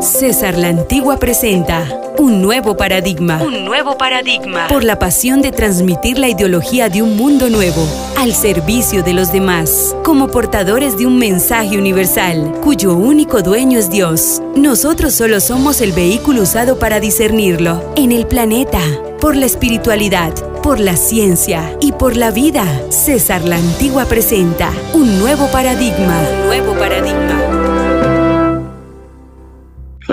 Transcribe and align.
César 0.00 0.56
la 0.58 0.68
Antigua 0.68 1.18
presenta 1.18 1.86
un 2.18 2.42
nuevo 2.42 2.76
paradigma. 2.76 3.42
Un 3.42 3.64
nuevo 3.64 3.96
paradigma. 3.96 4.68
Por 4.68 4.84
la 4.84 4.98
pasión 4.98 5.42
de 5.42 5.52
transmitir 5.52 6.18
la 6.18 6.28
ideología 6.28 6.88
de 6.88 7.02
un 7.02 7.16
mundo 7.16 7.48
nuevo 7.50 7.86
al 8.16 8.32
servicio 8.32 9.02
de 9.02 9.12
los 9.12 9.32
demás, 9.32 9.94
como 10.04 10.28
portadores 10.28 10.96
de 10.96 11.06
un 11.06 11.18
mensaje 11.18 11.78
universal 11.78 12.52
cuyo 12.62 12.94
único 12.94 13.42
dueño 13.42 13.78
es 13.78 13.90
Dios. 13.90 14.42
Nosotros 14.54 15.14
solo 15.14 15.40
somos 15.40 15.80
el 15.80 15.92
vehículo 15.92 16.42
usado 16.42 16.78
para 16.78 17.00
discernirlo 17.00 17.92
en 17.96 18.12
el 18.12 18.26
planeta, 18.26 18.80
por 19.20 19.36
la 19.36 19.46
espiritualidad, 19.46 20.32
por 20.62 20.80
la 20.80 20.96
ciencia 20.96 21.76
y 21.80 21.92
por 21.92 22.16
la 22.16 22.30
vida. 22.30 22.64
César 22.90 23.44
la 23.44 23.56
Antigua 23.56 24.04
presenta 24.06 24.70
un 24.94 25.18
nuevo 25.18 25.46
paradigma. 25.48 26.20
Un 26.20 26.46
nuevo 26.46 26.72
paradigma. 26.74 27.35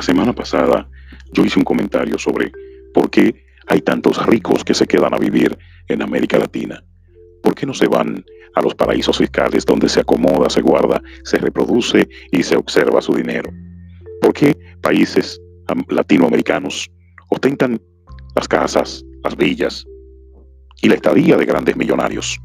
La 0.00 0.06
semana 0.06 0.32
pasada 0.32 0.88
yo 1.34 1.44
hice 1.44 1.58
un 1.58 1.64
comentario 1.66 2.16
sobre 2.16 2.50
por 2.94 3.10
qué 3.10 3.44
hay 3.66 3.82
tantos 3.82 4.24
ricos 4.24 4.64
que 4.64 4.72
se 4.72 4.86
quedan 4.86 5.12
a 5.12 5.18
vivir 5.18 5.58
en 5.88 6.00
América 6.00 6.38
Latina. 6.38 6.82
¿Por 7.42 7.54
qué 7.54 7.66
no 7.66 7.74
se 7.74 7.86
van 7.86 8.24
a 8.54 8.62
los 8.62 8.74
paraísos 8.74 9.18
fiscales 9.18 9.66
donde 9.66 9.90
se 9.90 10.00
acomoda, 10.00 10.48
se 10.48 10.62
guarda, 10.62 11.02
se 11.24 11.36
reproduce 11.36 12.08
y 12.32 12.42
se 12.42 12.56
observa 12.56 13.02
su 13.02 13.12
dinero? 13.12 13.52
¿Por 14.22 14.32
qué 14.32 14.56
países 14.80 15.38
latinoamericanos 15.90 16.90
ostentan 17.28 17.78
las 18.34 18.48
casas, 18.48 19.04
las 19.22 19.36
villas 19.36 19.84
y 20.80 20.88
la 20.88 20.94
estadía 20.94 21.36
de 21.36 21.44
grandes 21.44 21.76
millonarios? 21.76 22.40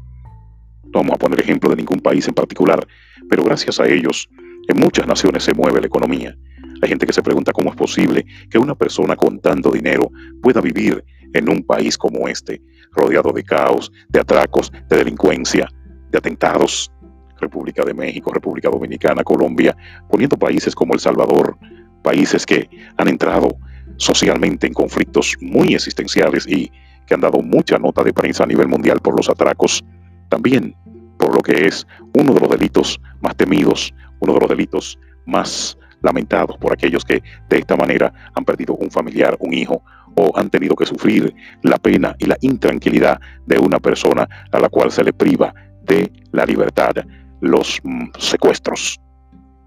No 0.92 1.00
vamos 1.00 1.14
a 1.14 1.18
poner 1.20 1.40
ejemplo 1.40 1.70
de 1.70 1.76
ningún 1.76 2.00
país 2.00 2.28
en 2.28 2.34
particular, 2.34 2.86
pero 3.30 3.42
gracias 3.44 3.80
a 3.80 3.88
ellos 3.88 4.28
en 4.68 4.78
muchas 4.78 5.06
naciones 5.06 5.44
se 5.44 5.54
mueve 5.54 5.80
la 5.80 5.86
economía 5.86 6.36
hay 6.82 6.88
gente 6.88 7.06
que 7.06 7.12
se 7.12 7.22
pregunta 7.22 7.52
cómo 7.52 7.70
es 7.70 7.76
posible 7.76 8.24
que 8.50 8.58
una 8.58 8.74
persona 8.74 9.16
con 9.16 9.40
tanto 9.40 9.70
dinero 9.70 10.10
pueda 10.42 10.60
vivir 10.60 11.04
en 11.32 11.48
un 11.48 11.62
país 11.62 11.96
como 11.96 12.28
este, 12.28 12.60
rodeado 12.92 13.32
de 13.32 13.42
caos, 13.42 13.92
de 14.08 14.20
atracos, 14.20 14.72
de 14.88 14.96
delincuencia, 14.96 15.68
de 16.10 16.18
atentados. 16.18 16.90
República 17.38 17.84
de 17.84 17.92
México, 17.92 18.32
República 18.32 18.70
Dominicana, 18.70 19.22
Colombia, 19.22 19.76
poniendo 20.08 20.38
países 20.38 20.74
como 20.74 20.94
El 20.94 21.00
Salvador, 21.00 21.58
países 22.02 22.46
que 22.46 22.66
han 22.96 23.08
entrado 23.08 23.58
socialmente 23.98 24.66
en 24.66 24.72
conflictos 24.72 25.36
muy 25.42 25.74
existenciales 25.74 26.46
y 26.46 26.70
que 27.06 27.14
han 27.14 27.20
dado 27.20 27.40
mucha 27.40 27.78
nota 27.78 28.02
de 28.02 28.12
prensa 28.12 28.44
a 28.44 28.46
nivel 28.46 28.68
mundial 28.68 29.00
por 29.00 29.16
los 29.16 29.28
atracos, 29.28 29.84
también 30.28 30.74
por 31.18 31.34
lo 31.34 31.42
que 31.42 31.66
es 31.66 31.86
uno 32.14 32.34
de 32.34 32.40
los 32.40 32.50
delitos 32.50 33.00
más 33.20 33.36
temidos, 33.36 33.94
uno 34.20 34.34
de 34.34 34.40
los 34.40 34.48
delitos 34.48 34.98
más 35.26 35.75
lamentados 36.02 36.56
por 36.58 36.72
aquellos 36.72 37.04
que 37.04 37.22
de 37.48 37.58
esta 37.58 37.76
manera 37.76 38.12
han 38.34 38.44
perdido 38.44 38.74
un 38.74 38.90
familiar, 38.90 39.36
un 39.40 39.52
hijo, 39.52 39.82
o 40.16 40.32
han 40.36 40.50
tenido 40.50 40.74
que 40.74 40.86
sufrir 40.86 41.34
la 41.62 41.76
pena 41.78 42.16
y 42.18 42.26
la 42.26 42.38
intranquilidad 42.40 43.20
de 43.46 43.58
una 43.58 43.78
persona 43.78 44.28
a 44.50 44.58
la 44.58 44.68
cual 44.68 44.90
se 44.90 45.04
le 45.04 45.12
priva 45.12 45.54
de 45.82 46.10
la 46.32 46.44
libertad, 46.46 46.94
los 47.40 47.80
mm, 47.84 48.06
secuestros. 48.18 48.98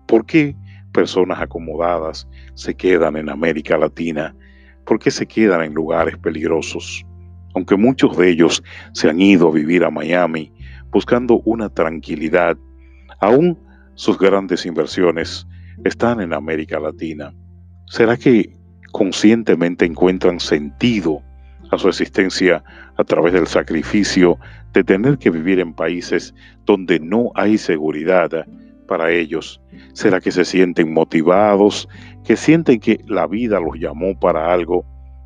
¿Por 0.07 0.25
qué 0.25 0.55
personas 0.91 1.39
acomodadas 1.39 2.27
se 2.55 2.73
quedan 2.73 3.15
en 3.15 3.29
América 3.29 3.77
Latina? 3.77 4.35
¿Por 4.85 4.99
qué 4.99 5.11
se 5.11 5.27
quedan 5.27 5.61
en 5.61 5.73
lugares 5.73 6.17
peligrosos? 6.17 7.05
Aunque 7.53 7.75
muchos 7.75 8.17
de 8.17 8.29
ellos 8.29 8.63
se 8.93 9.09
han 9.09 9.21
ido 9.21 9.49
a 9.49 9.51
vivir 9.51 9.83
a 9.83 9.91
Miami 9.91 10.51
buscando 10.91 11.41
una 11.45 11.69
tranquilidad, 11.69 12.57
aún 13.21 13.57
sus 13.93 14.17
grandes 14.17 14.65
inversiones 14.65 15.45
están 15.83 16.21
en 16.21 16.33
América 16.33 16.79
Latina. 16.79 17.33
¿Será 17.87 18.17
que 18.17 18.55
conscientemente 18.91 19.85
encuentran 19.85 20.39
sentido 20.39 21.21
a 21.71 21.77
su 21.77 21.89
existencia 21.89 22.63
a 22.97 23.03
través 23.03 23.33
del 23.33 23.47
sacrificio 23.47 24.37
de 24.73 24.83
tener 24.83 25.17
que 25.17 25.29
vivir 25.29 25.59
en 25.59 25.73
países 25.73 26.33
donde 26.65 26.99
no 26.99 27.31
hay 27.35 27.57
seguridad 27.57 28.45
para 28.87 29.11
ellos? 29.11 29.61
¿Será 29.93 30.19
que 30.19 30.31
se 30.31 30.45
sienten 30.45 30.93
motivados, 30.93 31.87
que 32.25 32.35
sienten 32.35 32.79
que 32.79 32.99
la 33.07 33.27
vida 33.27 33.59
los 33.59 33.79
llamó 33.79 34.19
para 34.19 34.51
algo 34.51 34.85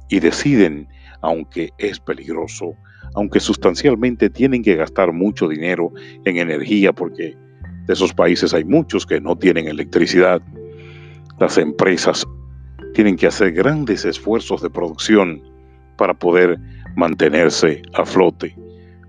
y 0.10 0.20
deciden, 0.20 0.88
aunque 1.22 1.72
es 1.78 2.00
peligroso, 2.00 2.76
aunque 3.16 3.40
sustancialmente 3.40 4.30
tienen 4.30 4.64
que 4.64 4.76
gastar 4.76 5.12
mucho 5.12 5.48
dinero 5.48 5.92
en 6.26 6.38
energía 6.38 6.94
porque 6.94 7.36
de 7.86 7.94
esos 7.94 8.14
países 8.14 8.54
hay 8.54 8.64
muchos 8.64 9.06
que 9.06 9.20
no 9.20 9.36
tienen 9.36 9.68
electricidad. 9.68 10.42
Las 11.40 11.58
empresas 11.58 12.26
tienen 12.94 13.18
que 13.18 13.28
hacer 13.28 13.52
grandes 13.52 14.06
esfuerzos 14.06 14.62
de 14.62 14.70
producción 14.70 15.42
para 15.98 16.14
poder 16.14 16.60
mantenerse 16.96 17.82
a 17.94 18.06
flote. 18.06 18.56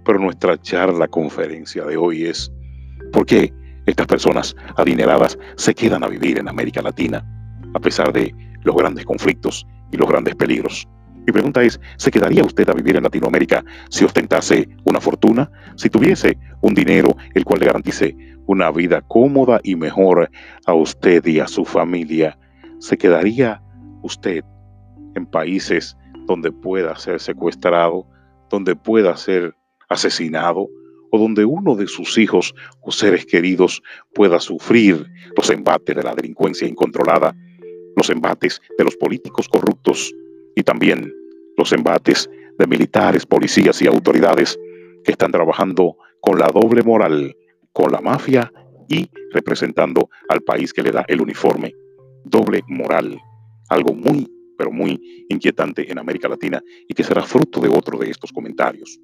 Pero 0.04 0.18
nuestra 0.18 0.60
charla 0.60 1.06
conferencia 1.08 1.84
de 1.84 1.96
hoy 1.96 2.24
es 2.24 2.50
¿por 3.12 3.26
qué 3.26 3.52
estas 3.86 4.06
personas 4.06 4.56
adineradas 4.76 5.38
se 5.56 5.74
quedan 5.74 6.02
a 6.02 6.08
vivir 6.08 6.38
en 6.38 6.48
América 6.48 6.82
Latina 6.82 7.24
a 7.74 7.80
pesar 7.80 8.12
de 8.12 8.34
los 8.62 8.74
grandes 8.74 9.04
conflictos 9.04 9.66
y 9.92 9.96
los 9.96 10.08
grandes 10.08 10.34
peligros? 10.34 10.88
Mi 11.26 11.32
pregunta 11.32 11.62
es, 11.62 11.80
¿se 11.96 12.10
quedaría 12.10 12.44
usted 12.44 12.68
a 12.68 12.74
vivir 12.74 12.96
en 12.96 13.04
Latinoamérica 13.04 13.64
si 13.88 14.04
ostentase 14.04 14.68
una 14.84 15.00
fortuna? 15.00 15.50
Si 15.76 15.88
tuviese 15.88 16.38
un 16.60 16.74
dinero 16.74 17.16
el 17.34 17.44
cual 17.44 17.60
le 17.60 17.66
garantice 17.66 18.16
una 18.46 18.70
vida 18.70 19.00
cómoda 19.00 19.60
y 19.62 19.74
mejor 19.74 20.30
a 20.66 20.74
usted 20.74 21.24
y 21.26 21.40
a 21.40 21.48
su 21.48 21.64
familia? 21.64 22.38
¿Se 22.78 22.98
quedaría 22.98 23.62
usted 24.02 24.44
en 25.14 25.24
países 25.24 25.96
donde 26.26 26.52
pueda 26.52 26.94
ser 26.96 27.20
secuestrado, 27.20 28.06
donde 28.50 28.76
pueda 28.76 29.16
ser 29.16 29.54
asesinado 29.88 30.68
o 31.10 31.18
donde 31.18 31.46
uno 31.46 31.74
de 31.74 31.86
sus 31.86 32.18
hijos 32.18 32.54
o 32.82 32.92
seres 32.92 33.24
queridos 33.24 33.82
pueda 34.14 34.40
sufrir 34.40 35.06
los 35.36 35.48
embates 35.48 35.96
de 35.96 36.02
la 36.02 36.14
delincuencia 36.14 36.68
incontrolada, 36.68 37.34
los 37.96 38.10
embates 38.10 38.60
de 38.76 38.84
los 38.84 38.96
políticos 38.96 39.48
corruptos 39.48 40.12
y 40.54 40.62
también 40.62 41.12
los 41.56 41.72
embates 41.72 42.28
de 42.58 42.66
militares, 42.66 43.26
policías 43.26 43.80
y 43.82 43.86
autoridades 43.86 44.58
que 45.04 45.12
están 45.12 45.32
trabajando 45.32 45.96
con 46.20 46.38
la 46.38 46.46
doble 46.46 46.82
moral, 46.82 47.36
con 47.72 47.92
la 47.92 48.00
mafia 48.00 48.50
y 48.88 49.08
representando 49.32 50.08
al 50.28 50.40
país 50.42 50.72
que 50.72 50.82
le 50.82 50.90
da 50.90 51.04
el 51.08 51.20
uniforme. 51.20 51.72
Doble 52.24 52.62
moral, 52.68 53.18
algo 53.68 53.94
muy, 53.94 54.26
pero 54.56 54.70
muy 54.70 55.26
inquietante 55.28 55.90
en 55.90 55.98
América 55.98 56.28
Latina 56.28 56.62
y 56.88 56.94
que 56.94 57.04
será 57.04 57.22
fruto 57.22 57.60
de 57.60 57.68
otro 57.68 57.98
de 57.98 58.10
estos 58.10 58.32
comentarios. 58.32 58.98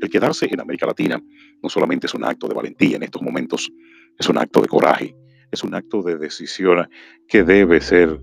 El 0.00 0.10
quedarse 0.10 0.46
en 0.48 0.60
América 0.60 0.86
Latina 0.86 1.20
no 1.62 1.68
solamente 1.68 2.06
es 2.06 2.14
un 2.14 2.24
acto 2.24 2.46
de 2.46 2.54
valentía 2.54 2.96
en 2.96 3.02
estos 3.02 3.22
momentos, 3.22 3.70
es 4.18 4.28
un 4.28 4.38
acto 4.38 4.60
de 4.60 4.68
coraje, 4.68 5.16
es 5.50 5.64
un 5.64 5.74
acto 5.74 6.02
de 6.02 6.16
decisión 6.16 6.88
que 7.26 7.42
debe 7.42 7.80
ser 7.80 8.20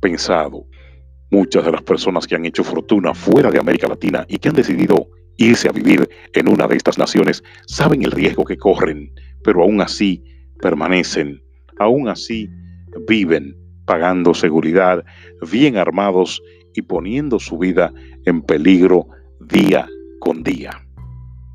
pensado 0.00 0.66
Muchas 1.32 1.64
de 1.64 1.72
las 1.72 1.82
personas 1.82 2.26
que 2.26 2.34
han 2.34 2.44
hecho 2.44 2.62
fortuna 2.62 3.14
fuera 3.14 3.50
de 3.50 3.58
América 3.58 3.88
Latina 3.88 4.26
y 4.28 4.36
que 4.36 4.50
han 4.50 4.54
decidido 4.54 5.08
irse 5.38 5.66
a 5.66 5.72
vivir 5.72 6.06
en 6.34 6.46
una 6.46 6.68
de 6.68 6.76
estas 6.76 6.98
naciones 6.98 7.42
saben 7.66 8.02
el 8.02 8.10
riesgo 8.10 8.44
que 8.44 8.58
corren, 8.58 9.10
pero 9.42 9.62
aún 9.62 9.80
así 9.80 10.22
permanecen, 10.60 11.42
aún 11.78 12.10
así 12.10 12.50
viven 13.08 13.56
pagando 13.86 14.34
seguridad, 14.34 15.06
bien 15.50 15.78
armados 15.78 16.42
y 16.74 16.82
poniendo 16.82 17.40
su 17.40 17.56
vida 17.56 17.94
en 18.26 18.42
peligro 18.42 19.06
día 19.40 19.88
con 20.20 20.42
día. 20.42 20.86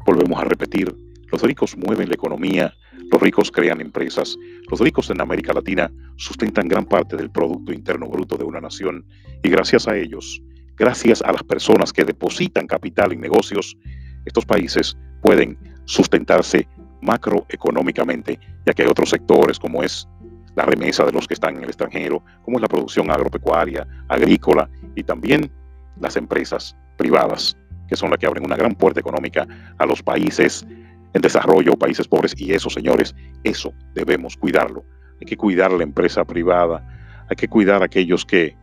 Volvemos 0.07 0.41
a 0.41 0.45
repetir, 0.45 0.91
los 1.31 1.43
ricos 1.43 1.77
mueven 1.77 2.09
la 2.09 2.16
economía, 2.16 2.73
los 3.11 3.21
ricos 3.21 3.51
crean 3.51 3.81
empresas. 3.81 4.37
Los 4.69 4.79
ricos 4.79 5.09
en 5.09 5.21
América 5.21 5.53
Latina 5.53 5.91
sustentan 6.17 6.67
gran 6.67 6.85
parte 6.85 7.15
del 7.15 7.29
Producto 7.29 7.71
Interno 7.71 8.07
Bruto 8.07 8.37
de 8.37 8.43
una 8.43 8.59
nación 8.59 9.05
y 9.43 9.49
gracias 9.49 9.87
a 9.87 9.95
ellos, 9.95 10.41
gracias 10.75 11.21
a 11.21 11.31
las 11.31 11.43
personas 11.43 11.93
que 11.93 12.03
depositan 12.03 12.67
capital 12.67 13.13
en 13.13 13.21
negocios, 13.21 13.77
estos 14.25 14.45
países 14.45 14.97
pueden 15.21 15.57
sustentarse 15.85 16.67
macroeconómicamente, 17.01 18.39
ya 18.65 18.73
que 18.73 18.83
hay 18.83 18.89
otros 18.89 19.09
sectores 19.09 19.57
como 19.57 19.83
es 19.83 20.07
la 20.55 20.65
remesa 20.65 21.05
de 21.05 21.11
los 21.11 21.27
que 21.27 21.35
están 21.35 21.55
en 21.55 21.63
el 21.63 21.69
extranjero, 21.69 22.23
como 22.43 22.57
es 22.57 22.61
la 22.61 22.67
producción 22.67 23.09
agropecuaria, 23.11 23.87
agrícola 24.09 24.69
y 24.95 25.03
también 25.03 25.49
las 26.01 26.17
empresas 26.17 26.75
privadas, 26.97 27.55
que 27.87 27.95
son 27.95 28.09
las 28.09 28.19
que 28.19 28.25
abren 28.25 28.43
una 28.43 28.57
gran 28.57 28.75
puerta 28.75 28.99
económica 28.99 29.47
a 29.77 29.85
los 29.85 30.01
países 30.01 30.65
en 31.17 31.22
desarrollo, 31.22 31.73
países 31.73 32.08
pobres, 32.08 32.34
y 32.37 32.53
eso, 32.53 32.69
señores, 32.69 33.16
eso 33.43 33.73
debemos 33.93 34.37
cuidarlo. 34.37 34.85
Hay 35.19 35.25
que 35.25 35.35
cuidar 35.35 35.72
la 35.72 35.84
empresa 35.84 36.23
privada, 36.23 36.87
hay 37.29 37.35
que 37.35 37.47
cuidar 37.47 37.81
a 37.81 37.85
aquellos 37.85 38.23
que 38.23 38.55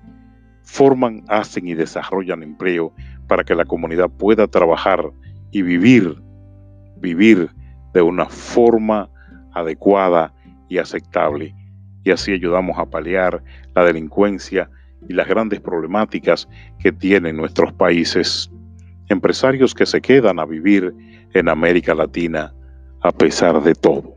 forman, 0.63 1.25
hacen 1.29 1.67
y 1.69 1.75
desarrollan 1.75 2.43
empleo 2.43 2.95
para 3.27 3.45
que 3.45 3.55
la 3.55 3.65
comunidad 3.65 4.09
pueda 4.09 4.47
trabajar 4.47 5.11
y 5.51 5.63
vivir, 5.63 6.17
vivir 6.97 7.51
de 7.93 8.03
una 8.03 8.27
forma 8.27 9.11
adecuada 9.53 10.33
y 10.69 10.79
aceptable. 10.79 11.55
y 12.07 12.11
así 12.11 12.33
ayudamos 12.33 12.79
a 12.79 12.85
paliar 12.85 13.43
la 13.75 13.83
delincuencia 13.83 14.69
y 15.09 15.15
las 15.15 15.27
grandes 15.27 15.61
problemáticas 15.61 16.47
que 16.79 16.93
tienen 16.93 17.37
nuestros 17.37 17.73
países. 17.73 18.51
Empresarios 19.09 19.75
que 19.75 19.87
se 19.87 20.03
quedan 20.03 20.39
a 20.39 20.45
vivir 20.45 20.95
en 21.35 21.49
América 21.49 21.95
Latina 21.95 22.55
a 23.03 23.13
pesar 23.13 23.63
de 23.63 23.75
todo. 23.75 24.17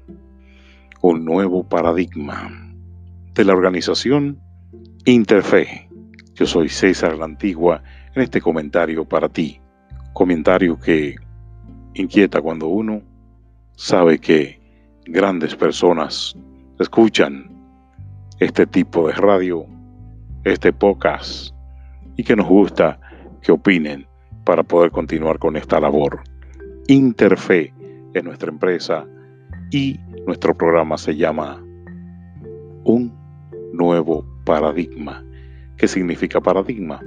Un 1.02 1.26
nuevo 1.26 1.68
paradigma 1.68 2.50
de 3.34 3.44
la 3.44 3.54
organización 3.54 4.40
Interfe. 5.06 5.90
Yo 6.36 6.46
soy 6.46 6.70
César 6.70 7.18
la 7.18 7.26
Antigua 7.26 7.82
en 8.14 8.22
este 8.22 8.42
comentario 8.42 9.06
para 9.06 9.30
ti. 9.30 9.60
Comentario 10.14 10.80
que 10.80 11.16
inquieta 11.94 12.42
cuando 12.42 12.68
uno 12.68 13.02
sabe 13.76 14.20
que 14.20 14.60
grandes 15.06 15.56
personas 15.56 16.36
escuchan 16.80 17.50
este 18.40 18.68
tipo 18.68 19.08
de 19.08 19.14
radio, 19.14 19.66
este 20.44 20.74
podcast, 20.74 21.54
y 22.18 22.24
que 22.24 22.36
nos 22.36 22.48
gusta 22.48 23.00
que 23.42 23.52
opinen 23.52 24.06
para 24.44 24.64
poder 24.64 24.92
continuar 24.92 25.40
con 25.40 25.56
esta 25.56 25.80
labor. 25.80 26.22
Interfe 26.90 27.74
en 28.14 28.24
nuestra 28.24 28.50
empresa 28.50 29.06
y 29.72 30.00
nuestro 30.26 30.56
programa 30.56 30.98
se 30.98 31.18
llama 31.18 31.62
Un 32.86 33.14
Nuevo 33.74 34.26
Paradigma. 34.46 35.22
¿Qué 35.76 35.86
significa 35.90 36.40
paradigma? 36.40 37.02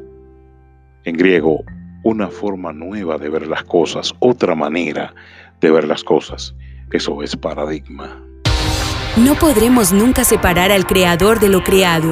En 1.05 1.17
griego, 1.17 1.65
una 2.05 2.29
forma 2.29 2.75
nueva 2.75 3.17
de 3.17 3.31
ver 3.31 3.47
las 3.47 3.65
cosas, 3.65 4.12
otra 4.19 4.55
manera 4.55 5.15
de 5.62 5.71
ver 5.71 5.88
las 5.88 6.05
cosas. 6.05 6.55
Eso 6.93 7.23
es 7.23 7.35
paradigma. 7.35 8.23
No 9.17 9.35
podremos 9.35 9.93
nunca 9.93 10.25
separar 10.25 10.73
al 10.73 10.87
creador 10.87 11.41
de 11.41 11.49
lo 11.49 11.65
creado. 11.65 12.11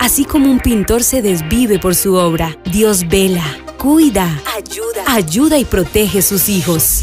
Así 0.00 0.24
como 0.24 0.50
un 0.50 0.60
pintor 0.60 1.02
se 1.02 1.20
desvive 1.20 1.78
por 1.78 1.94
su 1.94 2.14
obra, 2.14 2.56
Dios 2.64 3.06
vela, 3.06 3.44
cuida, 3.82 4.40
ayuda, 4.56 5.02
ayuda 5.08 5.58
y 5.58 5.64
protege 5.64 6.22
sus 6.22 6.48
hijos. 6.48 7.02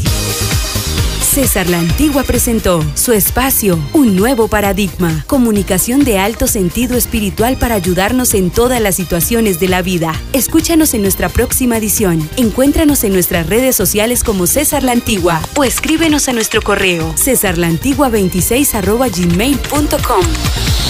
César 1.20 1.68
la 1.68 1.78
Antigua 1.78 2.22
presentó 2.22 2.82
su 2.94 3.12
espacio, 3.12 3.78
un 3.92 4.16
nuevo 4.16 4.48
paradigma, 4.48 5.22
comunicación 5.26 6.04
de 6.04 6.18
alto 6.18 6.46
sentido 6.46 6.96
espiritual 6.96 7.58
para 7.58 7.74
ayudarnos 7.74 8.32
en 8.32 8.50
todas 8.50 8.80
las 8.80 8.94
situaciones 8.94 9.60
de 9.60 9.68
la 9.68 9.82
vida. 9.82 10.14
Escúchanos 10.32 10.94
en 10.94 11.02
nuestra 11.02 11.28
próxima 11.28 11.76
edición. 11.76 12.26
Encuéntranos 12.38 13.04
en 13.04 13.12
nuestras 13.12 13.46
redes 13.46 13.76
sociales 13.76 14.24
como 14.24 14.46
César 14.46 14.82
la 14.82 14.92
Antigua 14.92 15.42
o 15.56 15.64
escríbenos 15.64 16.30
a 16.30 16.32
nuestro 16.32 16.62
correo 16.62 17.14
cesarlantigua26 17.14 19.28
gmail.com. 19.28 20.89